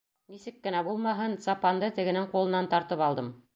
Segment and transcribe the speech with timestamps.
[0.35, 3.33] Нисек кенә булмаһын, сапанды тегенең ҡулынан тартып алдым.